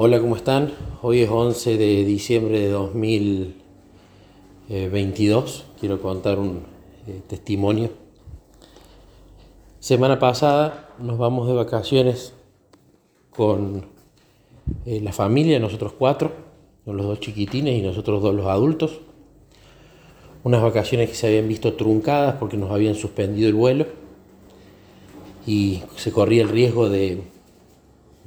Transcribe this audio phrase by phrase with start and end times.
[0.00, 0.70] Hola, ¿cómo están?
[1.02, 5.64] Hoy es 11 de diciembre de 2022.
[5.80, 6.62] Quiero contar un
[7.08, 7.90] eh, testimonio.
[9.80, 12.32] Semana pasada nos vamos de vacaciones
[13.30, 13.86] con
[14.86, 16.30] eh, la familia, nosotros cuatro,
[16.84, 19.00] con los dos chiquitines y nosotros dos los adultos.
[20.44, 23.86] Unas vacaciones que se habían visto truncadas porque nos habían suspendido el vuelo
[25.44, 27.20] y se corría el riesgo de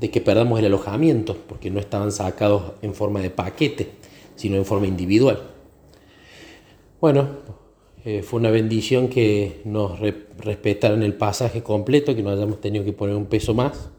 [0.00, 3.90] de que perdamos el alojamiento, porque no estaban sacados en forma de paquete,
[4.34, 5.42] sino en forma individual.
[7.02, 7.28] Bueno,
[8.06, 10.00] eh, fue una bendición que nos
[10.38, 13.90] respetaran el pasaje completo, que no hayamos tenido que poner un peso más,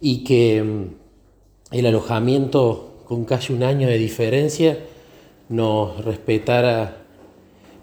[0.00, 4.76] y que mm, el alojamiento con casi un año de diferencia
[5.48, 6.96] nos respetara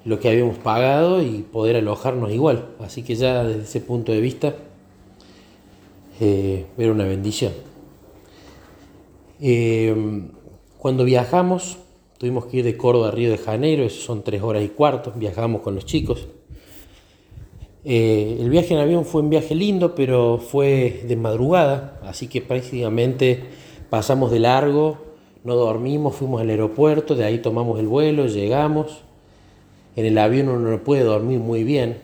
[0.03, 2.65] lo que habíamos pagado y poder alojarnos igual.
[2.79, 4.55] Así que ya desde ese punto de vista
[6.19, 7.53] eh, era una bendición.
[9.39, 9.95] Eh,
[10.77, 11.77] cuando viajamos,
[12.17, 15.13] tuvimos que ir de Córdoba a Río de Janeiro, eso son tres horas y cuarto,
[15.15, 16.27] viajamos con los chicos.
[17.83, 22.41] Eh, el viaje en avión fue un viaje lindo, pero fue de madrugada, así que
[22.41, 23.43] prácticamente
[23.89, 24.97] pasamos de largo,
[25.43, 29.03] no dormimos, fuimos al aeropuerto, de ahí tomamos el vuelo, llegamos.
[29.95, 31.99] En el avión uno no puede dormir muy bien,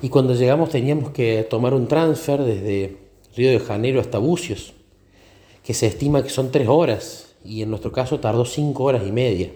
[0.00, 2.98] y cuando llegamos teníamos que tomar un transfer desde
[3.36, 4.74] Río de Janeiro hasta Bucios,
[5.64, 9.12] que se estima que son tres horas, y en nuestro caso tardó cinco horas y
[9.12, 9.50] media.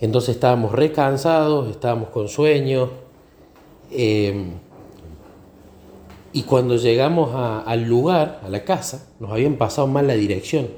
[0.00, 2.90] Entonces estábamos recansados, estábamos con sueño,
[3.90, 4.44] eh,
[6.32, 10.68] y cuando llegamos al lugar, a la casa, nos habían pasado mal la dirección.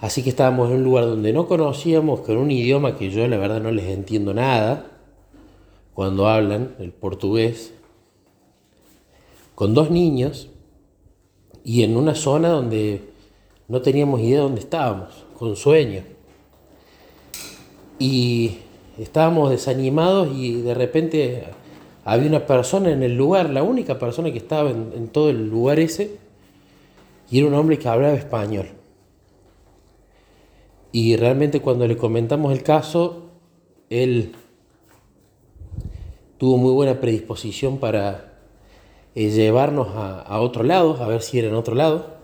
[0.00, 3.36] Así que estábamos en un lugar donde no conocíamos, con un idioma que yo la
[3.36, 4.95] verdad no les entiendo nada
[5.96, 7.72] cuando hablan el portugués
[9.54, 10.50] con dos niños
[11.64, 13.00] y en una zona donde
[13.66, 16.02] no teníamos idea de dónde estábamos, con sueño.
[17.98, 18.58] Y
[18.98, 21.44] estábamos desanimados y de repente
[22.04, 25.48] había una persona en el lugar, la única persona que estaba en, en todo el
[25.48, 26.18] lugar ese,
[27.30, 28.66] y era un hombre que hablaba español.
[30.92, 33.30] Y realmente cuando le comentamos el caso,
[33.88, 34.34] él
[36.38, 38.32] tuvo muy buena predisposición para
[39.14, 42.16] eh, llevarnos a, otro lado, a ver si era en otro lado.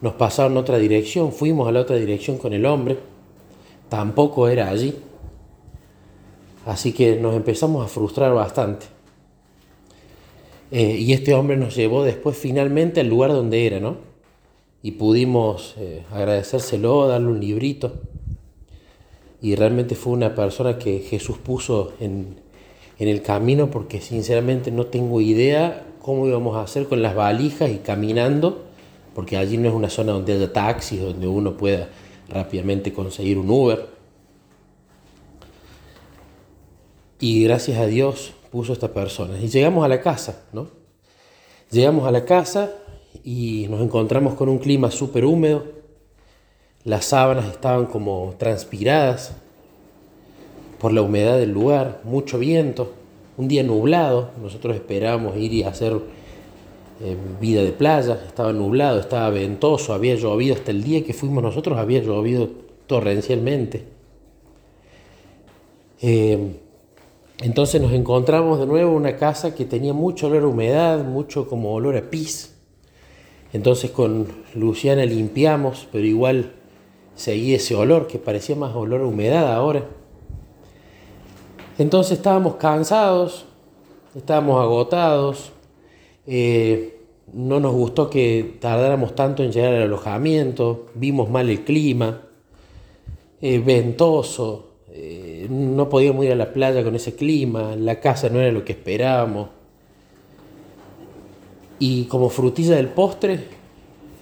[0.00, 2.98] Nos pasaron otra dirección, fuimos a la otra dirección con el hombre,
[3.88, 4.94] tampoco era allí.
[6.64, 8.86] Así que nos empezamos a frustrar bastante.
[10.70, 13.96] Eh, y este hombre nos llevó después finalmente al lugar donde era, ¿no?
[14.82, 17.94] Y pudimos eh, agradecérselo, darle un librito.
[19.40, 22.36] Y realmente fue una persona que Jesús puso en,
[22.98, 27.70] en el camino porque sinceramente no tengo idea cómo íbamos a hacer con las valijas
[27.70, 28.64] y caminando,
[29.14, 31.88] porque allí no es una zona donde haya taxis, donde uno pueda
[32.28, 33.86] rápidamente conseguir un Uber.
[37.20, 39.38] Y gracias a Dios puso esta persona.
[39.40, 40.68] Y llegamos a la casa, ¿no?
[41.70, 42.72] Llegamos a la casa
[43.24, 45.66] y nos encontramos con un clima súper húmedo.
[46.84, 49.34] Las sábanas estaban como transpiradas,
[50.78, 52.92] por la humedad del lugar, mucho viento,
[53.36, 55.98] un día nublado, nosotros esperábamos ir y hacer
[57.00, 61.42] eh, vida de playa, estaba nublado, estaba ventoso, había llovido hasta el día que fuimos
[61.42, 62.48] nosotros, había llovido
[62.86, 63.84] torrencialmente.
[66.00, 66.56] Eh,
[67.40, 71.48] entonces nos encontramos de nuevo en una casa que tenía mucho olor a humedad, mucho
[71.48, 72.54] como olor a pis.
[73.52, 76.52] Entonces con Luciana limpiamos, pero igual
[77.14, 79.84] seguía ese olor que parecía más olor a humedad ahora.
[81.78, 83.44] Entonces estábamos cansados,
[84.16, 85.52] estábamos agotados,
[86.26, 86.98] eh,
[87.32, 92.22] no nos gustó que tardáramos tanto en llegar al alojamiento, vimos mal el clima,
[93.40, 98.40] eh, ventoso, eh, no podíamos ir a la playa con ese clima, la casa no
[98.40, 99.50] era lo que esperábamos.
[101.78, 103.38] Y como frutilla del postre,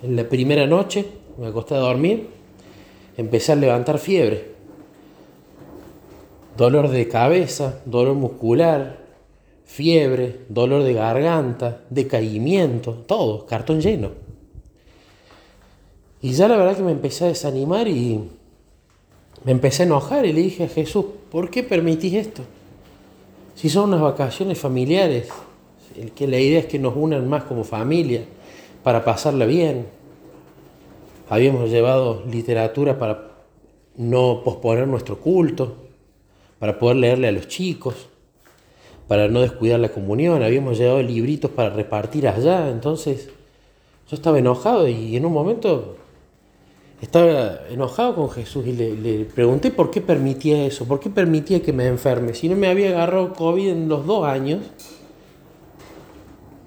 [0.02, 1.06] en la primera noche,
[1.38, 2.28] me acosté a dormir,
[3.16, 4.55] empecé a levantar fiebre
[6.56, 8.98] dolor de cabeza, dolor muscular,
[9.64, 14.10] fiebre, dolor de garganta, decaimiento, todo, cartón lleno.
[16.22, 18.20] Y ya la verdad que me empecé a desanimar y
[19.44, 22.42] me empecé a enojar y le dije a Jesús, ¿por qué permitís esto?
[23.54, 25.28] Si son unas vacaciones familiares,
[26.18, 28.22] la idea es que nos unan más como familia
[28.82, 29.86] para pasarla bien.
[31.28, 33.30] Habíamos llevado literatura para
[33.96, 35.85] no posponer nuestro culto,
[36.58, 38.08] para poder leerle a los chicos,
[39.08, 40.42] para no descuidar la comunión.
[40.42, 43.30] Habíamos llevado libritos para repartir allá, entonces
[44.08, 45.96] Yo estaba enojado y en un momento
[47.00, 51.72] estaba enojado con Jesús y le, pregunté por qué permitía eso, por qué permitía que
[51.72, 52.34] me enferme.
[52.34, 54.60] Si no me había agarrado COVID en los dos años,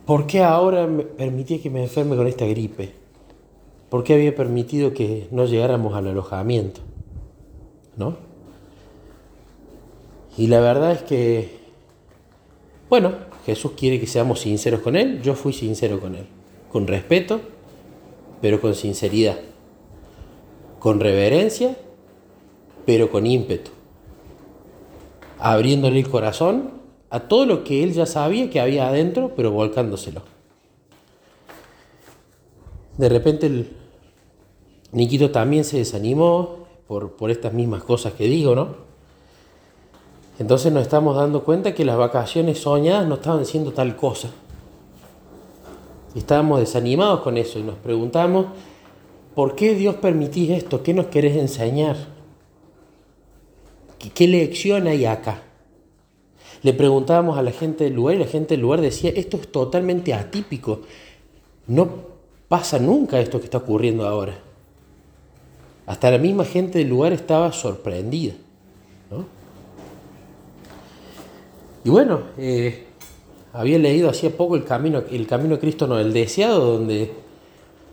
[0.05, 2.91] ¿por qué ahora me permitía que me enferme con esta gripe?
[3.89, 6.81] ¿Por qué había permitido que no llegáramos al alojamiento?
[7.97, 8.28] ¿No?
[10.37, 11.59] Y la verdad es que,
[12.89, 13.13] bueno,
[13.45, 16.27] Jesús quiere que seamos sinceros con Él, yo fui sincero con Él,
[16.71, 17.41] con respeto,
[18.41, 19.37] pero con sinceridad
[20.79, 21.77] con reverencia,
[22.85, 23.71] pero con ímpetu,
[25.37, 26.71] abriéndole el corazón
[27.09, 30.21] a todo lo que él ya sabía que había adentro, pero volcándoselo.
[32.97, 33.71] De repente el
[34.91, 38.88] Niquito también se desanimó por, por estas mismas cosas que digo, ¿no?
[40.39, 44.29] Entonces nos estamos dando cuenta que las vacaciones soñadas no estaban siendo tal cosa.
[46.15, 48.47] estábamos desanimados con eso y nos preguntamos
[49.39, 50.83] ¿Por qué Dios permitís esto?
[50.83, 51.95] ¿Qué nos querés enseñar?
[54.13, 55.43] ¿Qué, lección hay acá?
[56.61, 59.49] Le preguntábamos a la gente del lugar y la gente del lugar decía, esto es
[59.49, 60.81] totalmente atípico.
[61.67, 61.87] No
[62.49, 64.37] pasa nunca esto que está ocurriendo ahora.
[65.85, 68.33] Hasta la misma gente del lugar estaba sorprendida.
[71.83, 72.85] Y bueno, eh,
[73.53, 77.13] había leído hacía poco el camino, el camino Cristo, no, el deseado, donde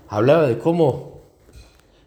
[0.09, 1.21] hablaba de cómo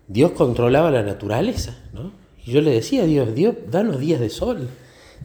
[0.07, 2.11] Dios controlaba la naturaleza, ¿no?
[2.45, 4.69] Y yo le decía a Dios, Dios, danos días de sol,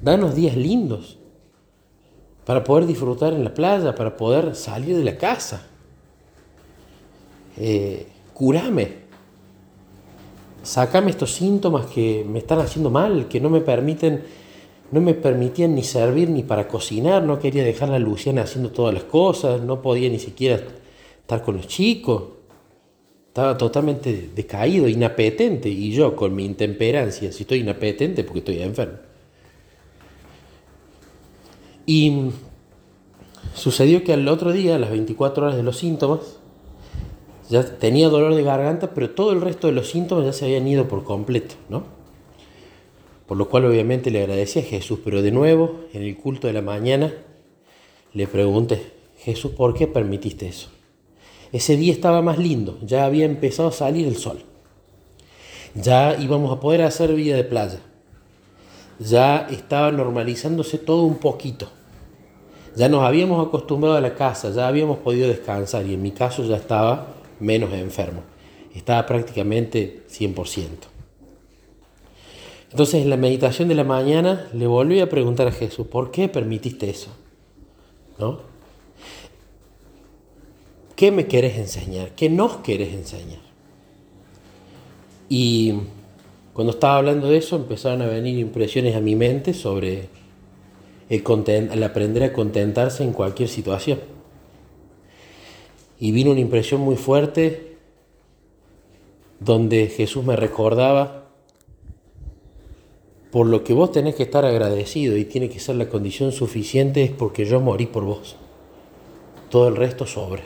[0.03, 1.19] danos días lindos,
[2.45, 5.67] para poder disfrutar en la playa, para poder salir de la casa.
[7.57, 9.05] Eh, curame,
[10.63, 14.23] sacame estos síntomas que me están haciendo mal, que no me permiten,
[14.91, 18.95] no me permitían ni servir ni para cocinar, no quería dejar a Luciana haciendo todas
[18.95, 20.63] las cosas, no podía ni siquiera
[21.21, 22.25] estar con los chicos.
[23.29, 28.99] Estaba totalmente decaído, inapetente, y yo con mi intemperancia, si estoy inapetente porque estoy enfermo.
[31.87, 32.31] Y
[33.55, 36.39] sucedió que al otro día, a las 24 horas de los síntomas,
[37.51, 40.67] ya tenía dolor de garganta, pero todo el resto de los síntomas ya se habían
[40.69, 42.04] ido por completo, ¿no?
[43.27, 46.53] Por lo cual obviamente le agradecí a Jesús, pero de nuevo, en el culto de
[46.53, 47.13] la mañana,
[48.13, 50.69] le pregunté, Jesús, ¿por qué permitiste eso?
[51.53, 54.43] Ese día estaba más lindo, ya había empezado a salir el sol.
[55.75, 57.81] Ya íbamos a poder hacer vida de playa.
[58.99, 61.69] Ya estaba normalizándose todo un poquito.
[62.77, 66.45] Ya nos habíamos acostumbrado a la casa, ya habíamos podido descansar y en mi caso
[66.45, 68.23] ya estaba menos enfermo.
[68.75, 70.94] Estaba prácticamente 100%.
[72.75, 76.29] Entonces en la meditación de la mañana le volví a preguntar a Jesús, ¿por qué
[76.29, 77.09] permitiste eso?
[78.19, 78.41] ¿No?
[80.97, 82.17] ¿Qué me querés enseñar?
[82.17, 83.39] ¿Qué nos querés enseñar?
[85.29, 85.75] Y
[86.53, 90.09] cuando estaba hablando de eso empezaron a venir impresiones a mi mente sobre
[91.09, 94.01] el, aprender a contentarse en cualquier situación.
[96.01, 97.77] Y vino una impresión muy fuerte
[99.39, 101.24] donde Jesús me recordaba
[103.35, 107.03] por lo que vos tenés que estar agradecido y tiene que ser la condición suficiente
[107.03, 108.37] es porque yo morí por vos.
[109.51, 110.45] Todo el resto sobra.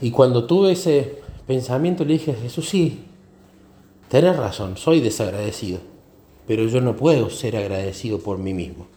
[0.00, 3.04] Y cuando tuve ese pensamiento le dije a Jesús, sí,
[4.08, 5.78] tenés razón, soy desagradecido,
[6.48, 8.88] pero yo no puedo ser agradecido por mí mismo.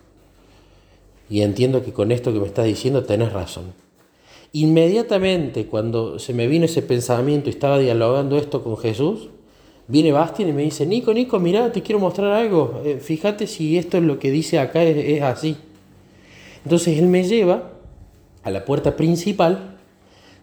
[1.30, 3.76] Y entiendo que con esto que me estás diciendo tenés razón.
[4.54, 9.30] Inmediatamente cuando se me vino ese pensamiento y estaba dialogando esto con Jesús,
[9.88, 13.78] viene Bastian y me dice, Nico, Nico, mira, te quiero mostrar algo, eh, fíjate si
[13.78, 15.58] esto es lo que dice acá es así.
[16.64, 17.72] Entonces él me lleva
[18.44, 19.78] a la puerta principal,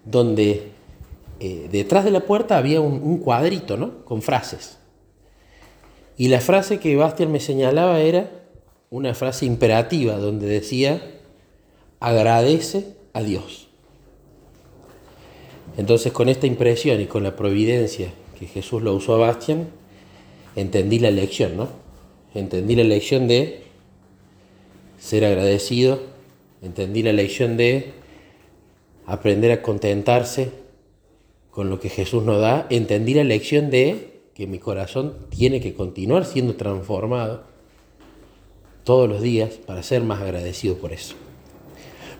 [0.04, 0.70] donde
[1.40, 4.04] eh, detrás de la puerta había un, cuadrito, ¿no?
[4.04, 4.78] Con frases.
[6.16, 8.30] Y la frase que Bastian me señalaba era
[8.90, 11.02] una frase imperativa, donde decía,
[11.98, 13.68] agradece a Dios.
[15.76, 19.68] Entonces con esta impresión y con la providencia que Jesús lo usó a Bastian,
[20.56, 21.68] entendí la lección, ¿no?
[22.34, 23.62] Entendí la lección de
[24.98, 26.12] ser agradecido
[26.62, 27.92] entendí la lección de
[29.06, 30.50] aprender a contentarse
[31.50, 35.74] con lo que Jesús nos da, entendí la lección de que mi corazón tiene que
[35.74, 37.42] continuar siendo transformado
[38.84, 41.14] todos los días para ser más agradecido por eso.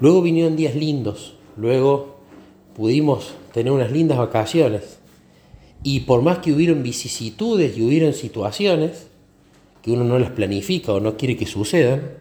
[0.00, 2.16] Luego vinieron días lindos, luego
[2.74, 4.98] pudimos tener unas lindas vacaciones
[5.82, 9.08] y por más que hubieron vicisitudes y hubieron situaciones
[9.82, 12.18] que uno no las planifica o no quiere que sucedan,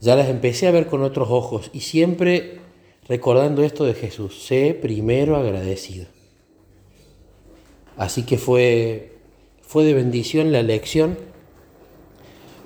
[0.00, 2.58] ya las empecé a ver con otros ojos y siempre
[3.08, 6.06] recordando esto de Jesús, sé primero agradecido.
[7.96, 9.12] Así que fue,
[9.62, 11.16] fue de bendición la lección,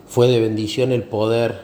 [0.08, 1.60] fue de bendición el poder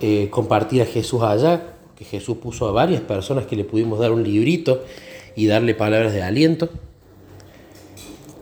[0.00, 4.12] eh, compartir a Jesús allá, que Jesús puso a varias personas que le pudimos dar
[4.12, 4.82] un librito
[5.36, 6.70] y darle palabras de aliento.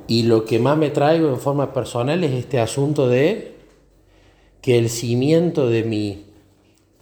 [0.06, 3.54] Y lo que más me traigo en forma personal es este asunto de
[4.62, 6.24] que el cimiento de mi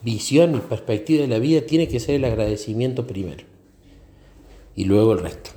[0.03, 3.45] visión y perspectiva de la vida tiene que ser el agradecimiento primero
[4.75, 5.51] y luego el resto.